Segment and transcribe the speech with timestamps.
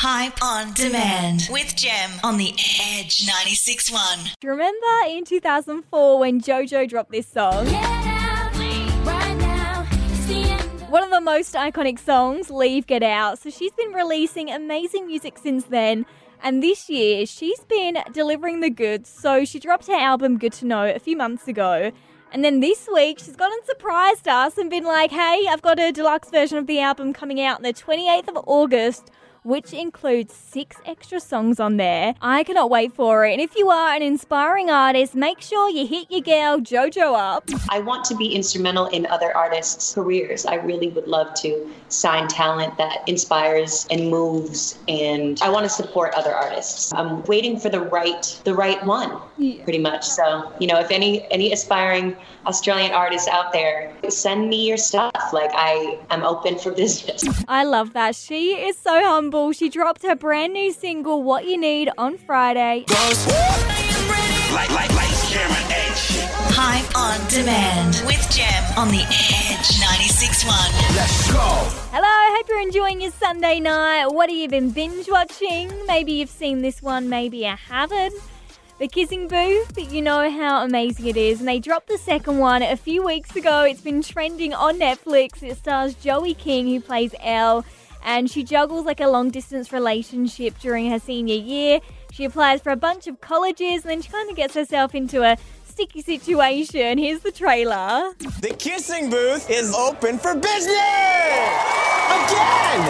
[0.00, 4.36] Hype on demand with Gem on the Edge 96.1.
[4.38, 7.66] Do you remember in 2004 when JoJo dropped this song?
[10.86, 13.40] One of the most iconic songs, Leave Get Out.
[13.40, 16.06] So she's been releasing amazing music since then.
[16.44, 19.10] And this year, she's been delivering the goods.
[19.10, 21.90] So she dropped her album Good to Know a few months ago.
[22.30, 25.80] And then this week, she's gone and surprised us and been like, hey, I've got
[25.80, 29.10] a deluxe version of the album coming out on the 28th of August
[29.48, 32.14] which includes six extra songs on there.
[32.20, 33.32] I cannot wait for it.
[33.32, 37.48] And if you are an inspiring artist, make sure you hit your girl JoJo up.
[37.70, 40.44] I want to be instrumental in other artists' careers.
[40.44, 45.70] I really would love to sign talent that inspires and moves and I want to
[45.70, 46.92] support other artists.
[46.92, 49.64] I'm waiting for the right the right one yeah.
[49.64, 50.04] pretty much.
[50.04, 52.14] So, you know, if any any aspiring
[52.46, 55.32] Australian artists out there, send me your stuff.
[55.32, 57.24] Like I am open for business.
[57.48, 58.14] I love that.
[58.14, 59.37] She is so humble.
[59.52, 62.84] She dropped her brand new single What You Need on Friday.
[64.52, 65.08] Like, like, like,
[66.50, 70.96] Hype on demand with Gem on the Edge 96.1.
[70.96, 71.38] Let's go.
[71.92, 74.06] Hello, hope you're enjoying your Sunday night.
[74.08, 75.70] What have you been binge watching?
[75.86, 78.14] Maybe you've seen this one, maybe you haven't.
[78.80, 81.38] The Kissing Booth, you know how amazing it is.
[81.38, 83.62] And they dropped the second one a few weeks ago.
[83.62, 85.42] It's been trending on Netflix.
[85.42, 87.64] It stars Joey King, who plays Elle,
[88.04, 91.80] and she juggles like a long distance relationship during her senior year.
[92.12, 95.22] She applies for a bunch of colleges and then she kind of gets herself into
[95.22, 95.36] a
[95.78, 96.98] sticky situation.
[96.98, 98.12] Here's the trailer.
[98.18, 100.74] The kissing booth is open for business!
[102.10, 102.82] Again!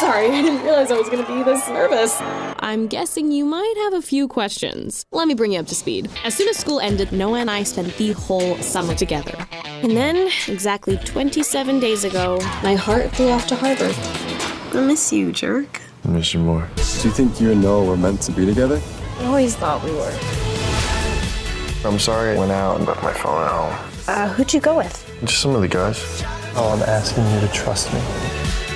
[0.00, 2.16] Sorry, I didn't realize I was going to be this nervous.
[2.60, 5.04] I'm guessing you might have a few questions.
[5.12, 6.08] Let me bring you up to speed.
[6.24, 9.36] As soon as school ended, Noah and I spent the whole summer together.
[9.82, 13.94] And then, exactly 27 days ago, my heart flew off to Harvard.
[14.74, 15.82] I miss you, jerk.
[16.06, 16.66] I miss you more.
[16.76, 18.80] Do you think you and Noah were meant to be together?
[19.18, 20.35] I always thought we were.
[21.86, 23.92] I'm sorry I went out and left my phone at home.
[24.08, 25.08] Uh, who'd you go with?
[25.20, 26.22] Just some of the guys.
[26.56, 28.00] Oh, I'm asking you to trust me.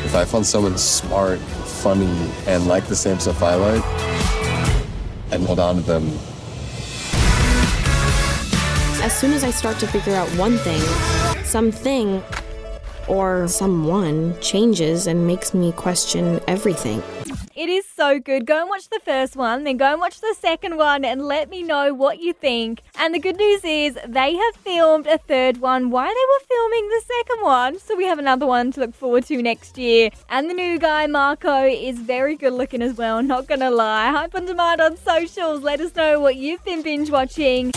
[0.05, 3.85] If I found someone smart, funny, and like the same stuff I like,
[5.33, 6.07] I'd hold on to them.
[9.03, 10.81] As soon as I start to figure out one thing,
[11.45, 12.23] something
[13.09, 17.03] or someone changes and makes me question everything.
[17.61, 18.47] It is so good.
[18.47, 21.51] Go and watch the first one, then go and watch the second one and let
[21.51, 22.81] me know what you think.
[22.99, 26.89] And the good news is they have filmed a third one while they were filming
[26.89, 27.79] the second one.
[27.79, 30.09] So we have another one to look forward to next year.
[30.31, 34.11] And the new guy, Marco, is very good looking as well, not gonna lie.
[34.11, 35.63] Hype on demand on socials.
[35.63, 37.73] Let us know what you've been binge watching.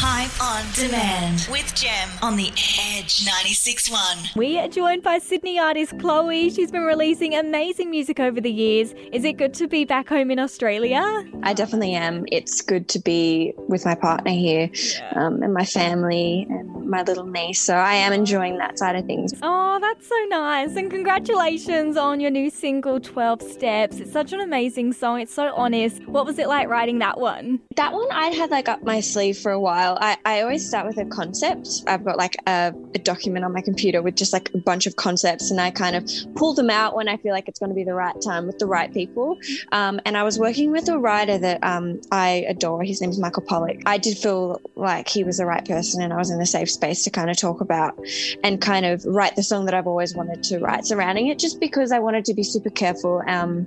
[0.00, 4.36] Hype on demand with Gem on the Edge 96.1.
[4.36, 6.50] We are joined by Sydney artist Chloe.
[6.50, 8.94] She's been releasing amazing music over the years.
[9.12, 11.02] Is it good to be back home in Australia?
[11.42, 12.26] I definitely am.
[12.30, 15.12] It's good to be with my partner here yeah.
[15.16, 17.60] um, and my family and my little niece.
[17.60, 19.34] So I am enjoying that side of things.
[19.42, 20.76] Oh, that's so nice.
[20.76, 23.98] And congratulations on your new single, 12 Steps.
[23.98, 25.20] It's such an amazing song.
[25.20, 26.06] It's so honest.
[26.06, 27.60] What was it like writing that one?
[27.76, 29.98] That one I had like up my sleeve for a while.
[30.00, 31.68] I, I always start with a concept.
[31.86, 34.96] I've got like a, a document on my computer with just like a bunch of
[34.96, 37.74] concepts, and I kind of pull them out when I feel like it's going to
[37.74, 39.38] be the right time with the right people.
[39.72, 42.82] Um, and I was working with a writer that um, I adore.
[42.82, 43.82] His name is Michael Pollack.
[43.86, 46.70] I did feel like he was the right person, and I was in a safe
[46.78, 47.98] space to kind of talk about
[48.44, 51.58] and kind of write the song that I've always wanted to write surrounding it, just
[51.58, 53.66] because I wanted to be super careful um,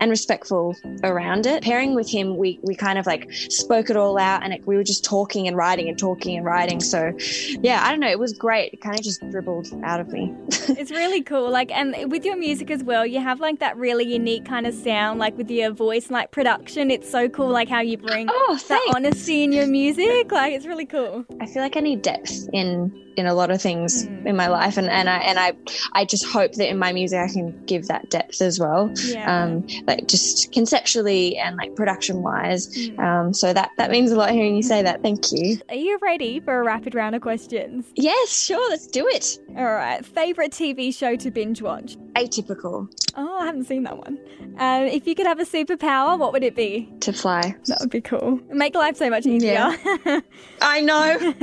[0.00, 0.74] and respectful
[1.04, 1.62] around it.
[1.62, 4.76] Pairing with him, we we kind of like spoke it all out, and it, we
[4.76, 6.80] were just talking and writing and talking and writing.
[6.80, 7.12] So,
[7.60, 8.08] yeah, I don't know.
[8.08, 8.72] It was great.
[8.72, 10.34] It kind of just dribbled out of me.
[10.80, 11.50] it's really cool.
[11.50, 14.74] Like, and with your music as well, you have like that really unique kind of
[14.74, 16.90] sound, like with your voice and like production.
[16.90, 20.32] It's so cool, like how you bring oh, that honesty in your music.
[20.32, 21.24] Like, it's really cool.
[21.40, 24.26] I feel like I need depth in in a lot of things mm.
[24.26, 24.76] in my life.
[24.76, 25.54] And, and I and I
[25.92, 29.44] I just hope that in my music I can give that depth as well yeah.
[29.44, 32.98] um like just conceptually and like production wise mm.
[32.98, 35.02] um so that that means a lot hearing you say that.
[35.02, 35.58] Thank you.
[35.68, 37.86] Are you ready for a rapid round of questions?
[37.94, 38.70] Yes sure.
[38.70, 39.38] Let's do it.
[39.56, 40.04] All right.
[40.04, 42.88] Favorite TV show to binge watch atypical.
[43.16, 44.18] Oh I haven't seen that one.
[44.58, 46.88] Um if you could have a superpower what would it be?
[47.00, 47.56] To fly.
[47.66, 48.40] That would be cool.
[48.50, 49.52] Make life so much easier.
[49.52, 50.20] Yeah.
[50.60, 51.34] I know.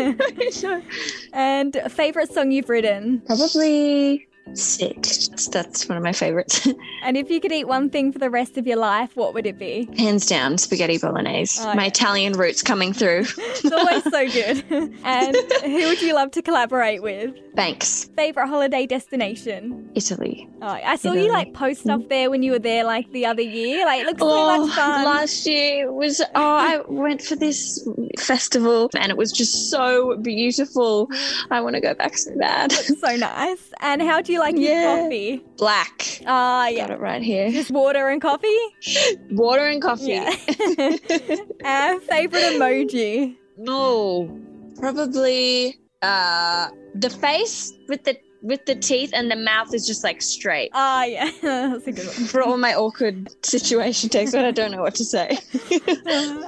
[1.34, 3.22] And and favorite song you've written?
[3.26, 4.96] Probably Sick.
[5.02, 6.68] That's, that's one of my favorites.
[7.06, 9.46] And if you could eat one thing for the rest of your life, what would
[9.46, 9.90] it be?
[9.98, 11.60] Hands down, spaghetti bolognese.
[11.62, 11.88] Oh, my yeah.
[11.90, 13.26] Italian roots coming through.
[13.38, 14.94] It's always so good.
[15.04, 15.36] And
[15.66, 17.36] who would you love to collaborate with?
[17.58, 18.06] Thanks.
[18.16, 19.90] Favorite holiday destination?
[19.96, 20.48] Italy.
[20.62, 21.26] Oh, I saw Italy.
[21.26, 23.86] you like post stuff there when you were there like the other year.
[23.86, 25.04] Like it looks so Oh, much fun.
[25.06, 27.86] last year was oh I went for this
[28.18, 31.08] festival and it was just so beautiful.
[31.08, 31.48] Mm.
[31.52, 32.72] I want to go back so bad.
[32.72, 33.72] so nice.
[33.82, 35.44] And how do you like your coffee?
[35.58, 36.20] Black.
[36.26, 36.88] Ah, Got yeah.
[36.88, 37.52] Got it right here.
[37.52, 38.58] Just water and coffee?
[39.32, 40.12] Water and coffee.
[40.12, 40.30] Yeah.
[41.66, 43.36] uh, favorite emoji?
[43.58, 44.40] No,
[44.80, 50.22] probably uh the face with the with the teeth and the mouth is just like
[50.22, 50.70] straight.
[50.74, 51.32] Ah, yeah.
[51.42, 52.16] That's a good one.
[52.28, 55.38] For all my awkward situation takes when I don't know what to say.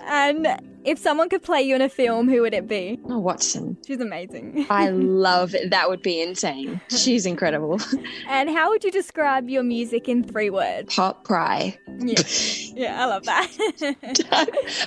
[0.08, 0.46] and
[0.86, 3.00] if someone could play you in a film, who would it be?
[3.10, 3.78] Oh, Watson.
[3.86, 4.66] She's amazing.
[4.70, 5.70] I love it.
[5.72, 6.80] That would be insane.
[6.90, 7.80] She's incredible.
[8.28, 10.96] And how would you describe your music in three words?
[10.96, 11.78] Pop cry.
[12.00, 12.22] Yeah,
[12.76, 13.52] yeah I love that.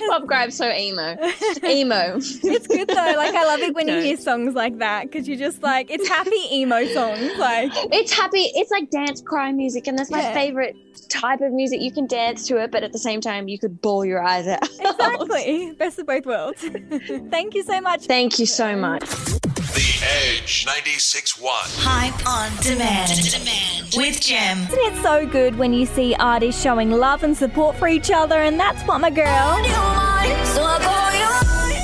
[0.07, 0.43] Pop cry.
[0.43, 1.15] I'm so emo.
[1.63, 2.17] Emo.
[2.17, 3.13] it's good though.
[3.17, 6.07] Like I love it when you hear songs like that because you're just like it's
[6.07, 7.37] happy emo songs.
[7.37, 8.41] Like It's happy.
[8.55, 10.33] It's like dance cry music, and that's my Yeah.
[10.33, 10.75] favorite
[11.07, 11.81] type of music.
[11.81, 14.47] You can dance to it, but at the same time, you could bawl your eyes
[14.47, 14.63] out.
[14.79, 16.61] exactly, best of both worlds.
[17.29, 18.05] Thank you so much.
[18.05, 19.01] Thank you so much.
[19.01, 21.41] The Edge 96.1.
[21.77, 23.31] Hype on demand.
[23.31, 23.93] demand.
[23.95, 24.59] With Gem.
[24.63, 28.41] Isn't it so good when you see artists showing love and support for each other?
[28.41, 29.59] And that's what my girl.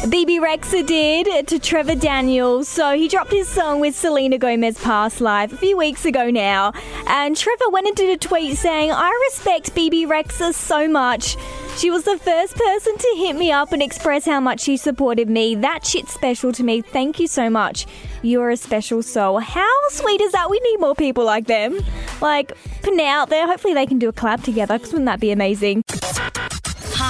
[0.10, 2.68] Bebe Rexha did to Trevor Daniels.
[2.68, 6.74] So he dropped his song with Selena Gomez Past Life a few weeks ago now.
[7.08, 11.38] And Trevor went and did a tweet saying, I respect Bebe Rexha so much.
[11.78, 15.28] She was the first person to hit me up and express how much she supported
[15.28, 15.56] me.
[15.56, 16.82] That shit's special to me.
[16.82, 17.88] Thank you so much.
[18.22, 19.40] You're a special soul.
[19.40, 20.52] How sweet is that?
[20.52, 21.80] We need more people like them.
[22.22, 22.52] Like,
[22.84, 23.48] it out there.
[23.48, 25.84] Hopefully they can do a collab together because wouldn't that be amazing?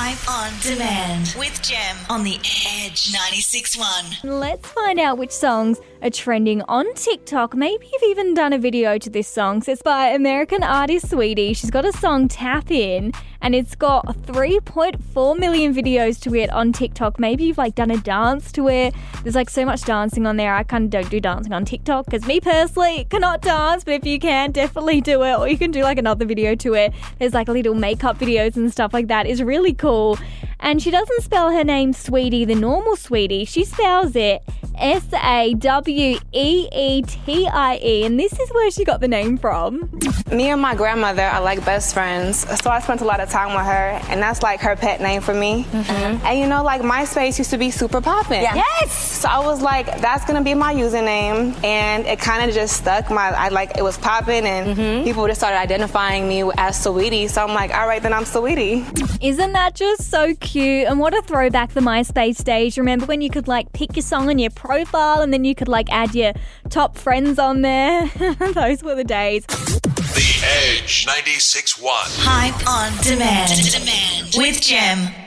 [0.07, 1.33] Hype on demand.
[1.35, 4.19] With Gem on the Edge 96.1.
[4.23, 7.55] Let's find out which songs are trending on TikTok.
[7.55, 9.61] Maybe you've even done a video to this song.
[9.61, 11.55] So it's by American artist Saweetie.
[11.55, 13.11] She's got a song Tap In
[13.41, 17.19] and it's got 3.4 million videos to it on TikTok.
[17.19, 18.95] Maybe you've like done a dance to it.
[19.23, 20.55] There's like so much dancing on there.
[20.55, 24.05] I kind of don't do dancing on TikTok because me personally cannot dance, but if
[24.05, 25.37] you can, definitely do it.
[25.37, 26.93] Or you can do like another video to it.
[27.19, 29.27] There's like little makeup videos and stuff like that.
[29.27, 30.17] It's really cool.
[30.59, 33.45] And she doesn't spell her name Sweetie, the normal Sweetie.
[33.45, 34.41] She spells it
[34.77, 38.05] S A W E E T I E.
[38.05, 39.89] And this is where she got the name from.
[40.31, 43.55] Me and my grandmother are like best friends, so I spent a lot of time
[43.55, 45.65] with her, and that's like her pet name for me.
[45.65, 46.25] Mm-hmm.
[46.25, 48.41] And you know, like MySpace used to be super poppin'.
[48.41, 48.55] Yeah.
[48.55, 49.19] Yes.
[49.21, 53.11] So I was like, that's gonna be my username, and it kind of just stuck.
[53.11, 55.03] My, I like it was popping, and mm-hmm.
[55.03, 57.27] people just started identifying me as Sweetie.
[57.27, 58.83] So I'm like, all right, then I'm Sweetie.
[59.21, 60.87] Isn't that just so cute?
[60.87, 62.77] And what a throwback the MySpace days.
[62.77, 65.67] Remember when you could like pick your song on your profile and then you could
[65.67, 66.33] like add your
[66.69, 68.07] top friends on there?
[68.53, 69.45] Those were the days.
[69.45, 71.81] The Edge 96.1.
[71.83, 73.51] Hype on demand.
[73.71, 74.33] demand.
[74.37, 75.24] With Gem.